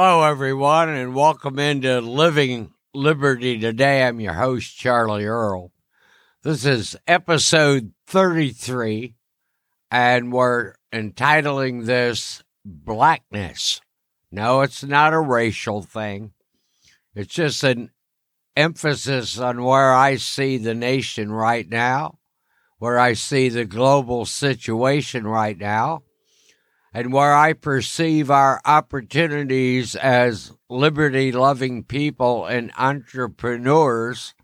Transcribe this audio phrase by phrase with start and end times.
[0.00, 4.04] Hello, everyone, and welcome into Living Liberty Today.
[4.04, 5.72] I'm your host, Charlie Earl.
[6.44, 9.16] This is episode 33,
[9.90, 13.80] and we're entitling this Blackness.
[14.30, 16.30] No, it's not a racial thing,
[17.16, 17.90] it's just an
[18.56, 22.20] emphasis on where I see the nation right now,
[22.78, 26.04] where I see the global situation right now
[26.92, 34.34] and where I perceive our opportunities as liberty loving people and entrepreneurs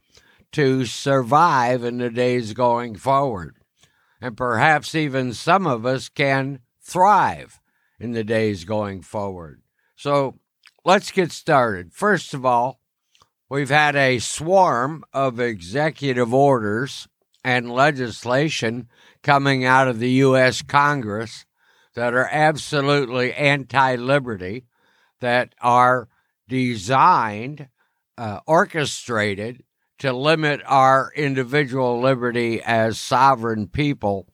[0.53, 3.57] to survive in the days going forward.
[4.21, 7.61] And perhaps even some of us can thrive
[7.99, 9.63] in the days going forward.
[9.97, 10.39] So
[10.85, 11.93] let's get started.
[11.93, 12.81] First of all,
[13.49, 17.09] we've had a swarm of executive orders
[17.43, 18.89] and legislation
[19.23, 20.63] coming out of the U.S.
[20.63, 21.47] Congress
[21.95, 24.65] that are absolutely anti liberty,
[25.21, 26.09] that are
[26.49, 27.69] designed,
[28.19, 29.63] uh, orchestrated
[29.99, 34.27] to limit our individual liberty as sovereign people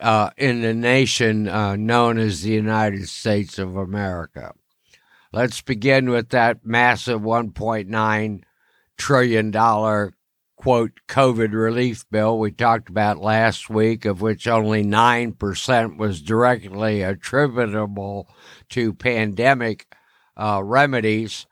[0.00, 4.52] uh, in the nation uh, known as the United States of America.
[5.32, 8.42] Let's begin with that massive $1.9
[8.96, 9.50] trillion
[10.56, 17.02] quote COVID relief bill we talked about last week, of which only 9% was directly
[17.02, 18.28] attributable
[18.70, 19.94] to pandemic
[20.36, 21.46] uh, remedies.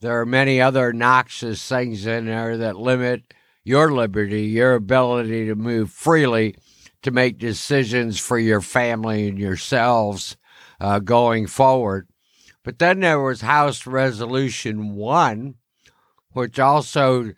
[0.00, 3.34] There are many other noxious things in there that limit
[3.64, 6.56] your liberty, your ability to move freely,
[7.02, 10.36] to make decisions for your family and yourselves
[10.80, 12.08] uh, going forward.
[12.64, 15.54] But then there was House Resolution 1,
[16.32, 17.32] which also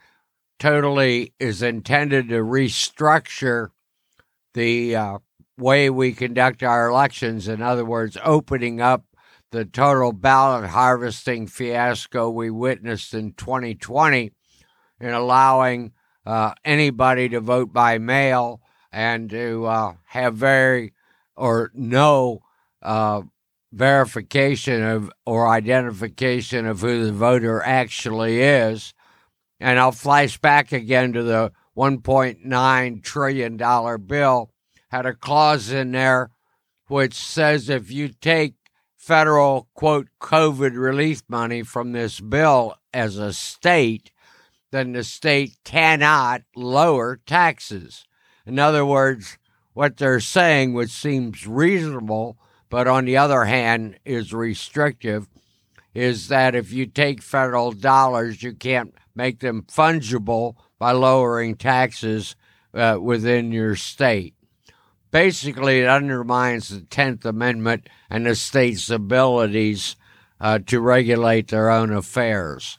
[0.63, 3.71] totally is intended to restructure
[4.55, 5.19] the uh,
[5.59, 7.49] way we conduct our elections.
[7.49, 9.05] In other words, opening up
[9.51, 14.31] the total ballot harvesting fiasco we witnessed in 2020
[15.01, 15.91] and allowing
[16.25, 18.61] uh, anybody to vote by mail
[18.93, 20.93] and to uh, have very
[21.35, 22.39] or no
[22.83, 23.23] uh,
[23.73, 28.95] verification of or identification of who the voter actually is
[29.63, 33.57] and I'll flash back again to the $1.9 trillion
[34.07, 34.51] bill,
[34.91, 36.31] had a clause in there
[36.89, 38.55] which says if you take
[38.97, 44.11] federal, quote, COVID relief money from this bill as a state,
[44.73, 48.05] then the state cannot lower taxes.
[48.45, 49.39] In other words,
[49.73, 52.37] what they're saying, which seems reasonable,
[52.69, 55.29] but on the other hand is restrictive,
[55.95, 62.37] is that if you take federal dollars, you can't make them fungible by lowering taxes
[62.75, 64.35] uh, within your state.
[65.11, 69.97] Basically, it undermines the 10th Amendment and the state's abilities
[70.41, 72.79] uh, to regulate their own affairs.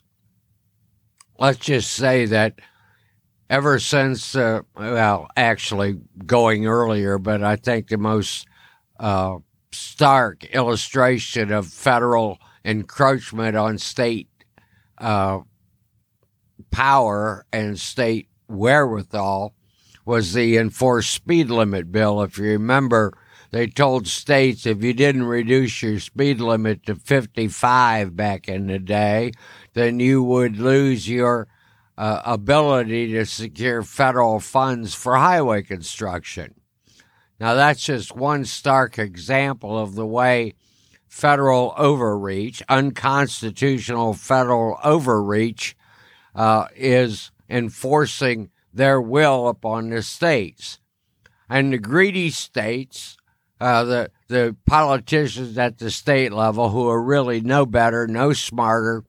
[1.38, 2.60] Let's just say that
[3.50, 8.48] ever since, uh, well, actually going earlier, but I think the most
[9.00, 9.38] uh,
[9.72, 14.30] stark illustration of federal encroachment on state
[14.98, 15.40] uh,
[16.72, 19.54] power and state wherewithal
[20.06, 22.22] was the enforced speed limit bill.
[22.22, 23.14] If you remember,
[23.52, 28.80] they told states if you didn't reduce your speed limit to 55 back in the
[28.80, 29.32] day,
[29.74, 31.48] then you would lose your
[31.98, 36.56] uh, ability to secure federal funds for highway construction.
[37.40, 40.56] Now, that's just one stark example of the way
[41.08, 45.76] federal overreach, unconstitutional federal overreach,
[46.36, 50.80] uh, is enforcing their will upon the states.
[51.50, 53.18] And the greedy states,
[53.60, 59.04] uh, the, the politicians at the state level who are really no better, no smarter,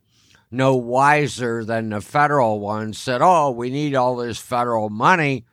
[0.50, 5.44] no wiser than the federal ones, said, Oh, we need all this federal money.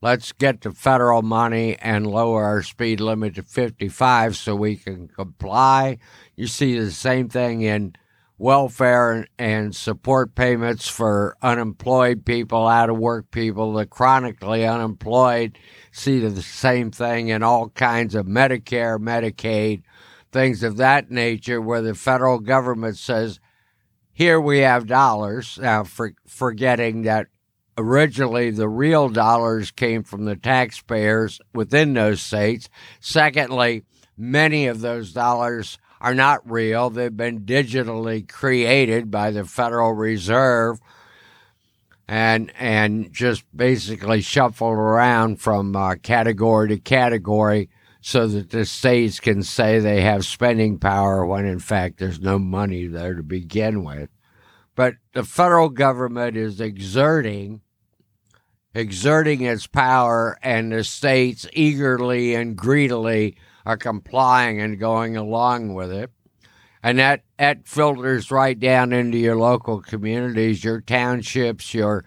[0.00, 5.08] Let's get the federal money and lower our speed limit to 55 so we can
[5.08, 5.98] comply.
[6.36, 7.94] You see the same thing in
[8.38, 15.58] welfare and support payments for unemployed people, out of work people, the chronically unemployed
[15.90, 19.82] see the same thing in all kinds of Medicare, Medicaid,
[20.30, 23.40] things of that nature, where the federal government says,
[24.12, 25.58] here we have dollars.
[25.60, 27.26] Now, for, forgetting that
[27.76, 32.68] originally the real dollars came from the taxpayers within those states.
[33.00, 33.84] Secondly,
[34.16, 36.90] many of those dollars are not real.
[36.90, 40.80] They've been digitally created by the Federal Reserve
[42.06, 47.68] and and just basically shuffled around from uh, category to category
[48.00, 52.38] so that the states can say they have spending power when in fact there's no
[52.38, 54.08] money there to begin with.
[54.74, 57.60] But the federal government is exerting
[58.74, 63.36] exerting its power and the states eagerly and greedily
[63.68, 66.10] are complying and going along with it.
[66.82, 72.06] And that, that filters right down into your local communities, your townships, your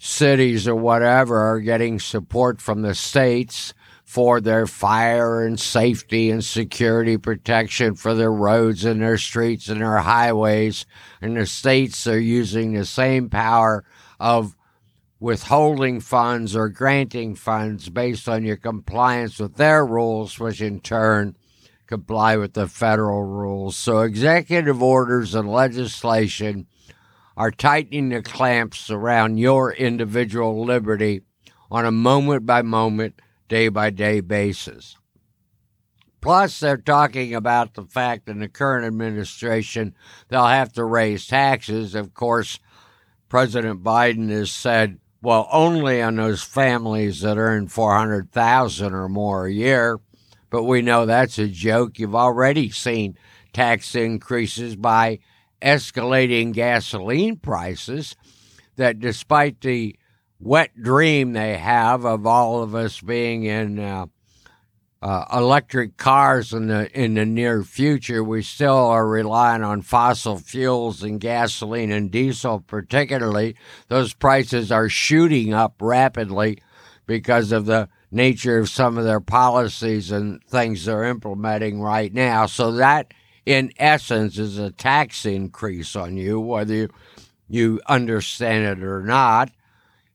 [0.00, 3.74] cities, or whatever are getting support from the states
[4.04, 9.80] for their fire and safety and security protection for their roads and their streets and
[9.80, 10.84] their highways.
[11.20, 13.84] And the states are using the same power
[14.18, 14.56] of
[15.20, 21.36] withholding funds or granting funds based on your compliance with their rules, which in turn
[21.86, 23.76] comply with the federal rules.
[23.76, 26.66] So executive orders and legislation
[27.36, 31.22] are tightening the clamps around your individual liberty
[31.70, 34.96] on a moment by moment, day by day basis.
[36.20, 39.94] Plus, they're talking about the fact in the current administration
[40.28, 41.94] they'll have to raise taxes.
[41.94, 42.58] Of course,
[43.28, 49.52] President Biden has said, well, only on those families that earn 400,000 or more a
[49.52, 49.98] year.
[50.50, 51.98] But we know that's a joke.
[51.98, 53.18] You've already seen
[53.52, 55.18] tax increases by
[55.60, 58.16] escalating gasoline prices
[58.76, 59.96] that despite the
[60.40, 64.06] wet dream they have of all of us being in uh,
[65.00, 70.38] uh, electric cars in the in the near future, we still are relying on fossil
[70.38, 73.54] fuels and gasoline and diesel, particularly.
[73.88, 76.62] Those prices are shooting up rapidly
[77.06, 82.46] because of the nature of some of their policies and things they're implementing right now.
[82.46, 83.14] So that,
[83.46, 86.88] in essence, is a tax increase on you, whether you,
[87.48, 89.50] you understand it or not.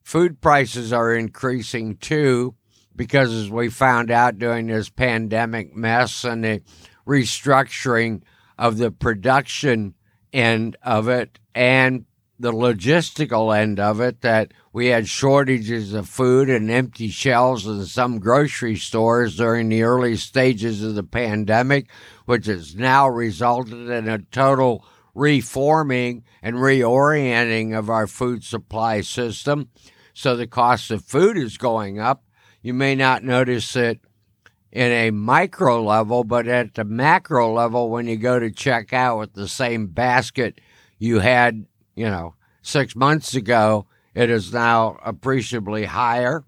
[0.02, 2.56] Food prices are increasing too
[2.96, 6.62] because as we found out during this pandemic mess and the
[7.08, 8.22] restructuring
[8.58, 9.94] of the production
[10.32, 12.06] end of it and
[12.40, 17.86] the logistical end of it that we had shortages of food and empty shelves in
[17.86, 21.90] some grocery stores during the early stages of the pandemic,
[22.26, 29.70] which has now resulted in a total reforming and reorienting of our food supply system.
[30.14, 32.24] So the cost of food is going up
[32.64, 34.00] you may not notice it
[34.72, 39.20] in a micro level, but at the macro level, when you go to check out
[39.20, 40.60] with the same basket
[40.98, 41.66] you had,
[41.96, 46.46] you know, six months ago, it is now appreciably higher.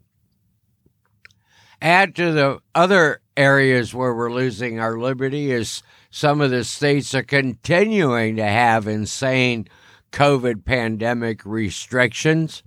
[1.82, 7.14] Add to the other areas where we're losing our liberty is some of the states
[7.14, 9.68] are continuing to have insane
[10.14, 12.64] COVID pandemic restrictions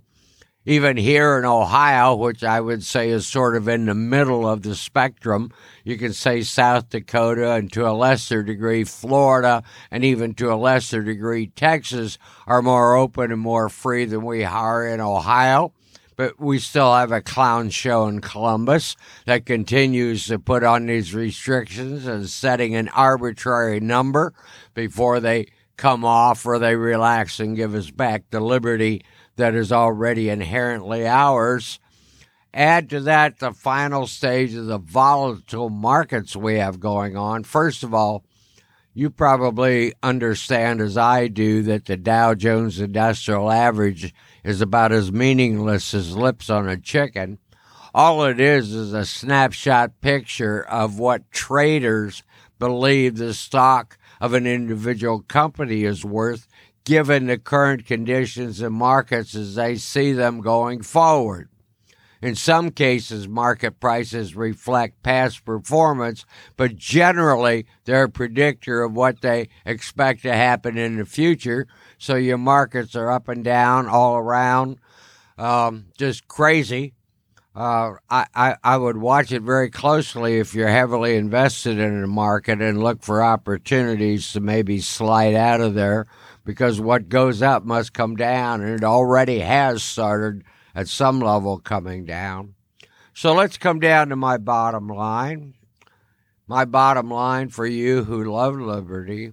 [0.65, 4.61] even here in Ohio, which I would say is sort of in the middle of
[4.61, 5.51] the spectrum,
[5.85, 10.55] you can say South Dakota and to a lesser degree Florida and even to a
[10.55, 15.73] lesser degree Texas are more open and more free than we are in Ohio.
[16.17, 21.15] But we still have a clown show in Columbus that continues to put on these
[21.15, 24.33] restrictions and setting an arbitrary number
[24.73, 25.47] before they
[25.77, 29.01] come off or they relax and give us back the liberty
[29.39, 31.79] that is already inherently ours.
[32.53, 37.43] Add to that the final stage of the volatile markets we have going on.
[37.43, 38.23] First of all,
[38.93, 44.13] you probably understand as I do that the Dow Jones Industrial Average
[44.43, 47.37] is about as meaningless as lips on a chicken.
[47.93, 52.23] All it is is a snapshot picture of what traders
[52.57, 56.47] believe the stock of an individual company is worth
[56.89, 61.47] given the current conditions and markets as they see them going forward.
[62.19, 66.25] In some cases, market prices reflect past performance,
[66.57, 71.67] but generally they're a predictor of what they expect to happen in the future.
[71.99, 74.79] So your markets are up and down all around,
[75.37, 76.95] um, just crazy.
[77.55, 82.07] Uh, I, I, I would watch it very closely if you're heavily invested in the
[82.07, 86.07] market and look for opportunities to maybe slide out of there
[86.49, 91.59] because what goes up must come down, and it already has started at some level
[91.59, 92.55] coming down.
[93.13, 95.53] So let's come down to my bottom line.
[96.47, 99.31] My bottom line for you who love liberty,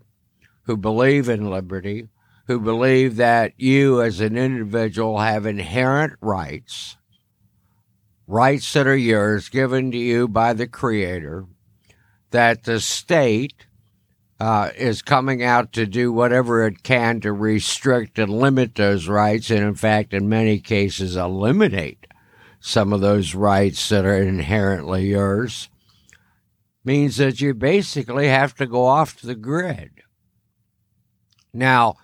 [0.65, 2.09] who believe in liberty,
[2.49, 6.99] who believe that you as an individual have inherent rights,
[8.27, 11.47] rights that are yours given to you by the Creator,
[12.31, 13.65] that the state
[14.39, 19.51] uh, is coming out to do whatever it can to restrict and limit those rights,
[19.51, 22.07] and in fact, in many cases, eliminate
[22.61, 25.69] some of those rights that are inherently yours.
[26.85, 29.91] means that you basically have to go off the grid.
[31.53, 31.97] Now,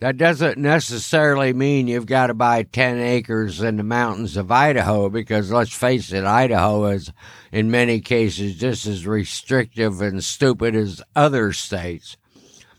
[0.00, 5.08] that doesn't necessarily mean you've got to buy 10 acres in the mountains of Idaho
[5.08, 7.12] because let's face it, Idaho is
[7.50, 12.16] in many cases just as restrictive and stupid as other states.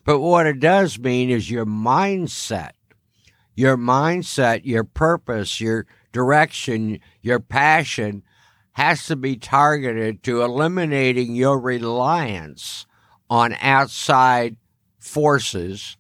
[0.06, 2.72] But what it does mean is your mindset,
[3.54, 8.24] your mindset, your purpose, your direction, your passion
[8.74, 12.86] has to be targeted to eliminating your reliance
[13.30, 14.56] on outside
[15.00, 15.98] forces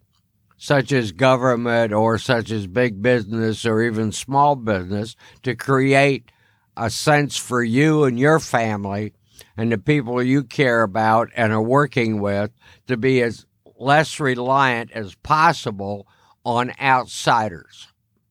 [0.60, 6.32] such as government or such as big business or even small business to create
[6.76, 9.14] a sense for you and your family
[9.56, 12.52] and the people you care about and are working with
[12.88, 13.46] to be as
[13.78, 16.06] less reliant as possible
[16.44, 17.88] on outsiders,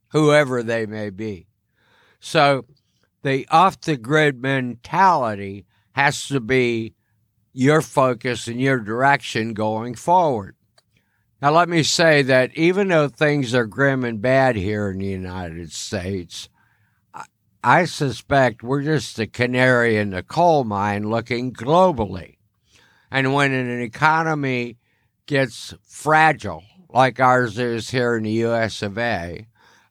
[0.09, 1.47] whoever they may be.
[2.21, 2.67] So
[3.23, 6.95] the off the grid mentality has to be
[7.55, 10.58] your focus and your direction going forward.
[11.41, 15.07] Now, let me say that even though things are grim and bad here in the
[15.07, 16.49] United States,
[17.63, 22.39] I suspect we're just the canary in the coal mine looking globally.
[23.11, 24.79] And when an economy
[25.27, 29.47] gets fragile, like ours is here in the US of A,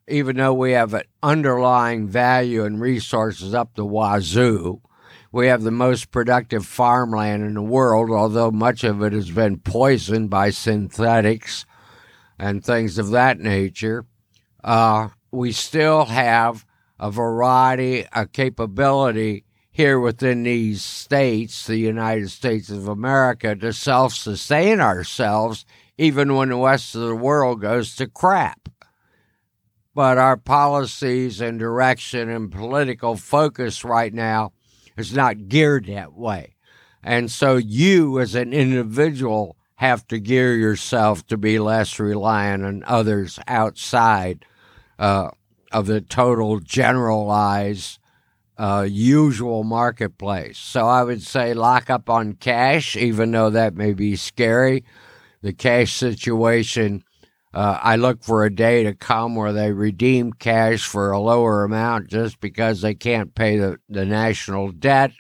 [0.08, 4.82] even though we have an underlying value and resources up the wazoo,
[5.31, 9.57] we have the most productive farmland in the world, although much of it has been
[9.57, 11.65] poisoned by synthetics
[12.39, 14.05] and things of that nature.
[14.63, 16.65] Uh, we still have
[17.00, 24.13] a variety, a capability here within these states, the United States of America, to self
[24.13, 25.65] sustain ourselves,
[25.98, 28.69] even when the rest of the world goes to crap.
[29.93, 34.51] But our policies and direction and political focus right now
[34.98, 36.56] is not geared that way.
[37.04, 42.84] And so you as an individual have to gear yourself to be less reliant on
[42.86, 44.44] others outside
[44.98, 45.30] uh,
[45.72, 48.00] of the total generalized
[48.58, 50.58] uh, usual marketplace.
[50.58, 54.84] So I would say lock up on cash, even though that may be scary.
[55.44, 57.04] The cash situation,
[57.54, 61.63] uh, I look for a day to come where they redeem cash for a lower
[61.63, 65.12] amount just because they can't pay the, the national debt.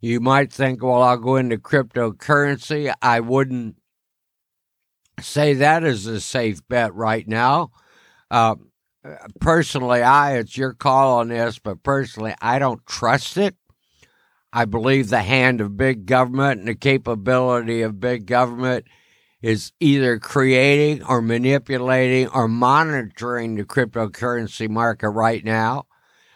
[0.00, 2.92] You might think, well, I'll go into cryptocurrency.
[3.00, 3.76] I wouldn't
[5.20, 7.70] say that is a safe bet right now.
[8.30, 8.56] Uh,
[9.40, 13.56] personally, I, it's your call on this, but personally, I don't trust it.
[14.52, 18.84] I believe the hand of big government and the capability of big government
[19.42, 25.84] is either creating or manipulating or monitoring the cryptocurrency market right now.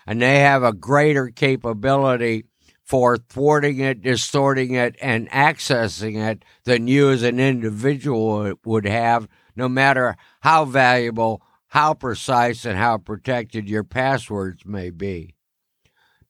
[0.06, 2.44] And they have a greater capability
[2.82, 9.26] for thwarting it, distorting it, and accessing it than you as an individual would have,
[9.56, 15.34] no matter how valuable how precise and how protected your passwords may be.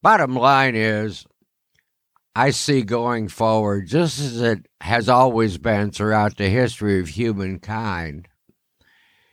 [0.02, 1.26] Bottom line is,
[2.38, 8.28] I see going forward, just as it has always been throughout the history of humankind,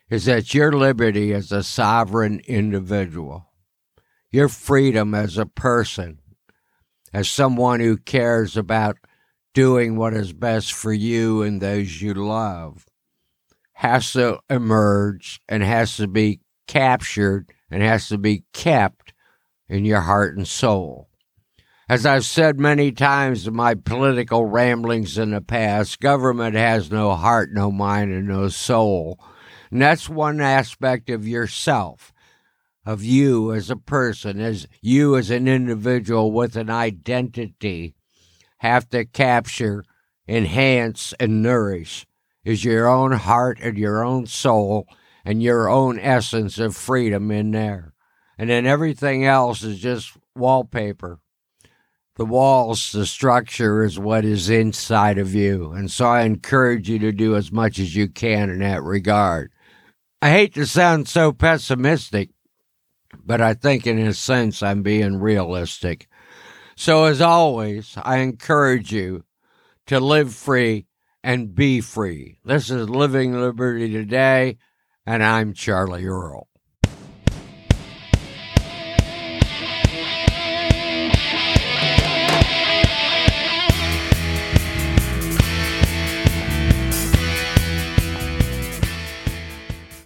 [0.09, 3.49] is that your liberty as a sovereign individual,
[4.31, 6.19] your freedom as a person,
[7.11, 8.95] as someone who cares about
[9.53, 12.85] doing what is best for you and those you love,
[13.73, 19.11] has to emerge and has to be captured and has to be kept
[19.67, 21.09] in your heart and soul.
[21.89, 27.13] As I've said many times in my political ramblings in the past, government has no
[27.13, 29.19] heart, no mind, and no soul.
[29.69, 32.13] And that's one aspect of yourself,
[32.85, 37.95] of you as a person, as you as an individual with an identity,
[38.59, 39.83] have to capture,
[40.25, 42.05] enhance, and nourish
[42.45, 44.87] is your own heart and your own soul
[45.25, 47.93] and your own essence of freedom in there.
[48.37, 51.19] And then everything else is just wallpaper.
[52.15, 55.71] The walls, the structure is what is inside of you.
[55.71, 59.51] And so I encourage you to do as much as you can in that regard.
[60.21, 62.29] I hate to sound so pessimistic,
[63.25, 66.07] but I think in a sense I'm being realistic.
[66.75, 69.23] So as always, I encourage you
[69.87, 70.85] to live free
[71.23, 72.37] and be free.
[72.45, 74.57] This is Living Liberty Today,
[75.05, 76.47] and I'm Charlie Earl.